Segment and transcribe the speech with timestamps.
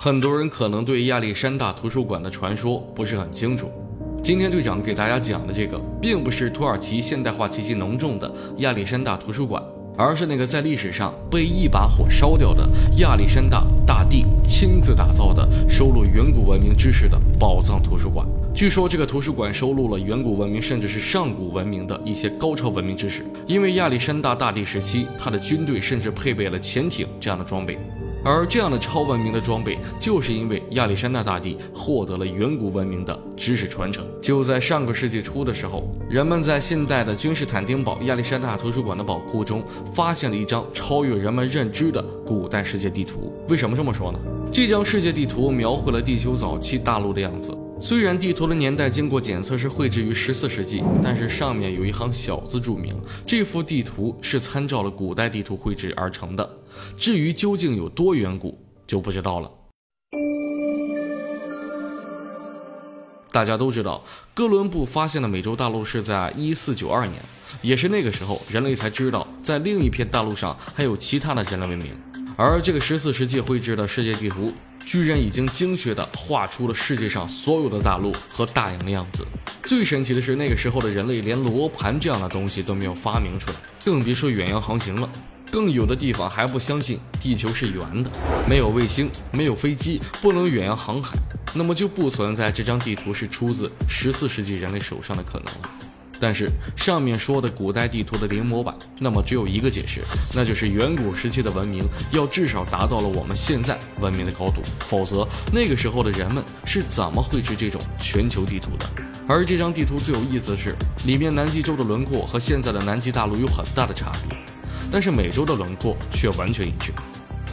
[0.00, 3.68] 很多人可能对亚历山大图书馆的传说不是很清楚。
[4.22, 9.60] 今天队长给大家讲的这个，并不是土耳其现代化气息浓重的亚历山大图书馆，
[9.96, 12.64] 而是那个在历史上被一把火烧掉的
[12.98, 18.24] 亚历山大大帝亲自打造的收录远古文明知识的宝藏图书馆。
[18.54, 27.76] 据说这个图书馆收录了远古文明甚至是上古文明的一些高超文明知识，因为亚历山大大帝时期，他的军队甚至配备了潜艇这样的装备。
[28.28, 34.06] 而这样的超文明的装备，就是因为亚历山大大帝获得了远古文明的知识传承。
[34.20, 39.64] 就在上个世纪初的时候，人们在现代的君士坦丁堡亚历山大图书馆的宝库中，
[39.94, 43.32] 发现了一张超越人们认知的古代世界地图。
[43.48, 44.18] 为什么这么说呢？
[44.52, 47.56] 这张世界地图描绘了地球早期大陆的样子。
[47.80, 52.92] 虽然地图的年代经过检测是绘制于十四世纪，但是上面有一行小字注明，
[53.24, 56.58] 这幅地图是参照了古代地图绘制而成的。
[56.96, 59.50] 至于究竟有多远古，就不知道了。
[63.30, 64.02] 大家都知道，
[64.34, 67.22] 哥伦布发现的美洲大陆是在一四九二年，
[67.62, 71.92] 也是那个时候，人类才知道在另一片大陆上还有其他的人类文明。
[72.36, 74.52] 而这个十四世纪绘制的世界地图。
[74.88, 79.22] 居然已经精确地画出了世界上所有的大陆和大洋的样子。
[79.62, 85.06] 最神奇的是，那个时候的人类连罗盘这样的东西都没有发明出来，更别说远洋航行了。
[85.52, 88.10] 更有的地方还不相信地球是圆的，
[88.48, 91.18] 没有卫星，没有飞机，不能远洋航海，
[91.52, 95.87] 那么就不存在这张地图是出自十四世纪人类手上的可能了。
[96.20, 100.02] 但是上面说的古代地图的临摹版，那么只有一个解释，
[100.34, 108.86] 那就是远古时期的文明要至少达到了我们现在文明的高度，否则那个时候的人们是怎么绘制这种全球地图的？
[109.28, 110.74] 而这张地图最有意思的是，
[111.04, 114.36] 里面南极洲的轮廓和现在的南极大陆有很大的差别，
[114.90, 116.92] 但是美洲的轮廓却完全一致，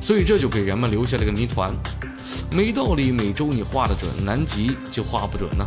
[0.00, 1.74] 所以这就给人们留下了个谜团：
[2.50, 5.66] 没道理，美洲你画的准，南极就画不准呢？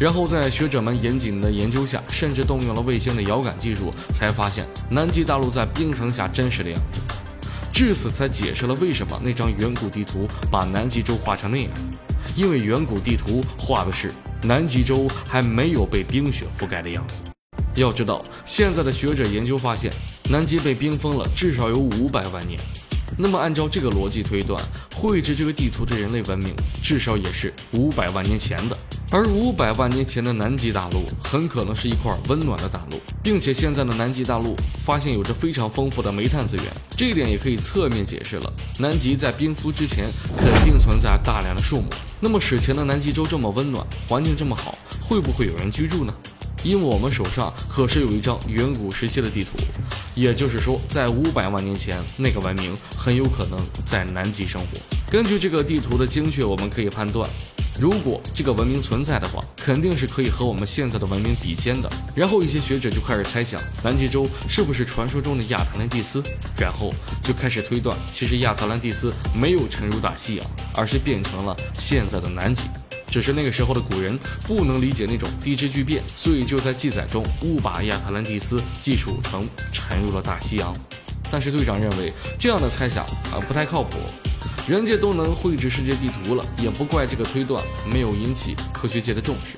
[0.00, 7.02] 然后在学者们严谨的研究下，甚至动用了卫星的遥感技术，才发现南极大陆在冰层下真实的样子。
[7.70, 11.70] 至此才解释了为什么那张远古地图把南极洲画成那样，
[12.34, 14.10] 因为远古地图画的是
[14.42, 17.22] 南极洲还没有被冰雪覆盖的样子。
[17.74, 19.92] 要知道，现在的学者研究发现，
[20.30, 22.58] 南极被冰封了至少有五百万年。
[23.16, 24.62] 那么按照这个逻辑推断，
[24.94, 28.76] 绘制这个地图的人类文明至少也是五百万年前的。
[29.12, 34.54] 而五百万年前的南极大陆很可能是一块温暖的大陆，并且现在的南极大陆
[34.84, 40.06] 发现有着非常丰富的煤炭资源，这一点也可以侧面解释了南极在冰敷之前
[40.38, 41.88] 肯定存在大量的树木。
[42.20, 46.14] 那么史前的南极洲这么温暖，环境这么好，会不会有人居住呢？
[46.62, 49.52] 因为我们手上可是有一张远古时期的地图，
[50.14, 54.66] 也就是说，在五百万年前，那个文明很有可能在南极生活。
[55.10, 57.28] 根据这个地图的精确，我们可以判断。
[57.80, 61.90] 如果这个文明存在的话，肯定是可以和我们现在的文明比肩的。
[62.14, 66.22] 然后一些学者就开始猜想，南极洲是不是传说中的亚特兰蒂斯？
[66.58, 66.92] 然后
[67.22, 72.64] 就开始推断，其实亚特兰蒂斯没有沉入大西洋，而是变成了现在的南极。
[73.10, 80.74] 只是那个时候的古人不能理解那种地质巨变，所以就在记载中误把亚特兰蒂斯记述成沉入了大西洋。
[81.30, 83.98] 但是队长认为这样的猜想啊不太靠谱。
[84.68, 87.62] 人家都能绘制世界地图了，也不怪这个推断
[87.92, 89.56] 没有引起科学界的重视。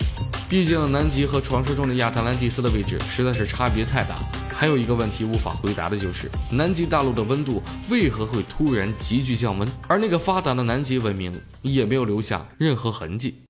[0.48, 4.14] 毕竟南极和传说中的亚特兰蒂斯的位置实在是差别太大。
[4.62, 13.42] 还有一个问题无法回答的就是，南极大陆的温度为何会突然急剧降温，而那个发达的南极文明也没有留下任何痕迹。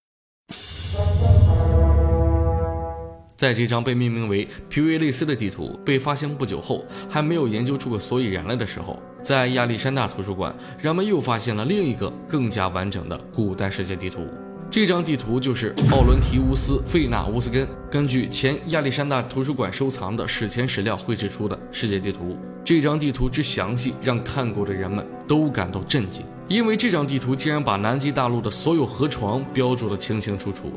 [3.37, 14.27] 在这张被命名为皮维利斯的地图被发现不久后，还没有研究出个所以然来的时候，在亚历山大图书馆，人们又发现了另一个更加完整的古代世界地图。
[14.72, 22.38] 这张地图就是奥伦提乌斯·费纳乌斯根根据前亚历山大图书馆收藏的史前史料绘制出的世界地图。
[22.65, 26.25] 这张地图之详细，让看过的人们都感到震惊。
[26.49, 30.73] 因为这张地图竟然把南极大陆的所有河床标注得清清楚楚，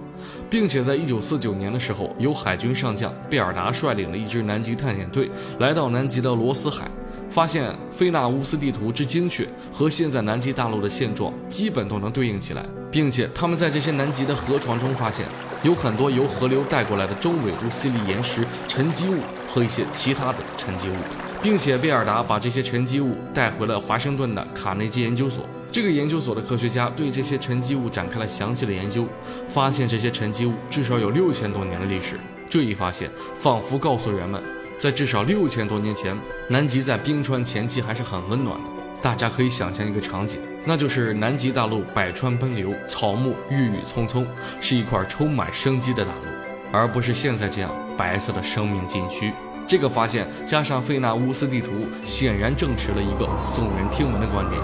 [0.49, 6.91] 并且在一九四九年的时候，由海军上将贝尔达率领的一支南极探险队来到南极的罗斯海，
[7.29, 15.25] 发现菲纳乌斯地图之精确和现在南极大陆的现状基本都能对应起来，并且他们在这些南极的河床中发现
[15.63, 19.17] 有很多由河流带过来的中纬度细粒岩石沉积物
[19.47, 20.93] 和一些其他的沉积物，
[21.41, 25.45] 并且贝尔达把这些沉积物带回了华盛顿的卡内基研究所。
[25.71, 29.05] 这个研究所的科学家对这些沉积物展开了详细的研究，
[29.49, 32.17] 发现这些沉积物至少有六千多年的历史。
[32.49, 33.09] 这一发现
[33.41, 34.41] 仿佛告诉人们，
[34.77, 36.15] 在至少六千多年前，
[36.49, 38.69] 南极在冰川前期还是很温暖的。
[39.01, 44.25] 大家可以想象一个场景，那就是南极大陆百川奔流，草木郁郁葱葱，
[44.59, 46.27] 是一块充满生机的大陆，
[46.71, 49.31] 而不是现在这样白色的生命禁区。
[49.67, 54.59] 这个发现加上费纳乌斯地图，显然证实了一个耸人听闻的观点，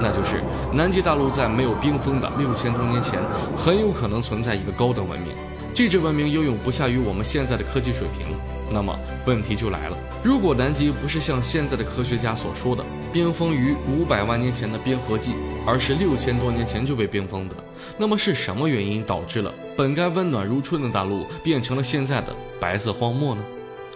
[0.00, 0.40] 那就是
[0.72, 3.20] 南极大陆在没有冰封的六千多年前，
[3.56, 5.32] 很有可能存在一个高等文明。
[5.74, 8.26] 这支文明拥有不下于我们现在的科技水平。
[8.72, 8.96] 那么
[9.26, 15.32] 问题就来了，如果南极不是像现在的科学家所说的冰封于五百万年前的冰河纪，
[15.66, 17.56] 而是六千多年前就被冰封的，
[17.98, 23.42] 那么是什么原因导致了本该温暖如春的大陆变成了现在的白色荒漠呢？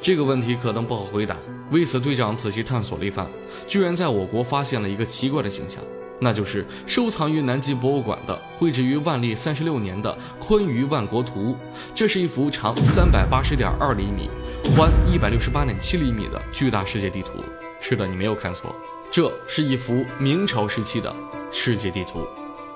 [0.03, 1.37] 这个问题可能不好回答。
[1.71, 3.27] 为此，队长仔细探索了一番，
[3.69, 5.81] 居然在我国发现了一个奇怪的景象。
[6.25, 10.11] 那就是收藏于南极博物馆的绘制于万历三十六年的
[10.43, 11.53] 《坤舆万国图》，
[11.95, 14.31] 这是一幅长三百八十点二厘米、
[14.75, 17.45] 宽一百六十八点七厘米的巨大世界地图。
[17.79, 18.75] 是的，你没有看错，
[19.11, 21.15] 这是一幅明朝时期的
[21.53, 22.27] 世界地图，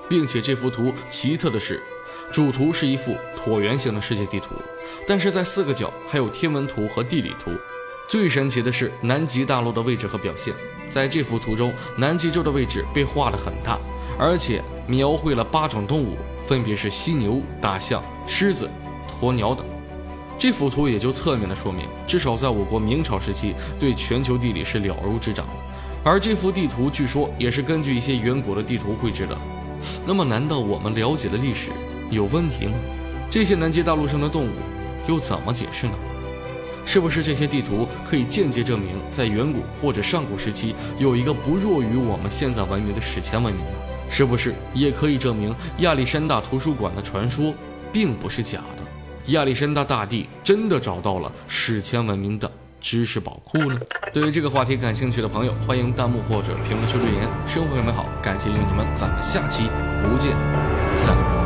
[0.07, 1.81] 并且这幅图奇特的是，
[2.31, 4.49] 主图是一幅椭圆形的世界地图，
[5.07, 7.49] 但是在四个角还有天文图和地理图。
[8.07, 10.53] 最神奇的是南极大陆的位置和表现。
[10.89, 13.77] 在这幅图中，南极洲的位置被画得很大，
[14.17, 18.69] 而且描绘了八种动物，分别是犀牛、大象、狮子、
[19.21, 19.65] 鸵鸟等。
[20.37, 25.45] 这幅图也就侧面的说明，至少在我国明朝时期，对全球地理是了如指掌。
[26.03, 29.37] 而这幅地图据说也是根据一些远古的地图绘制的。
[30.07, 31.69] 那么，难道我们了解的历史
[32.09, 32.73] 有问题吗？
[33.29, 34.49] 这些南极大陆上的动物
[35.07, 35.93] 又怎么解释呢？
[36.91, 43.77] 是不是这些地图可以间接证明，在远古或者上古时期，有一个不弱于我们现在文明的史前文明呢？
[44.09, 47.53] 是不是也可以证明亚历山大图书馆的传说
[47.93, 49.31] 并不是假的？
[49.33, 52.51] 亚历山大大帝真的找到了史前文明的
[52.81, 53.79] 知识宝库呢？
[54.11, 57.29] 对于这个话题感兴趣的朋友，欢迎弹幕或者评论区留言。
[57.45, 59.65] 生活很美好，感谢有你们，咱们下期
[60.01, 61.38] 不见不散。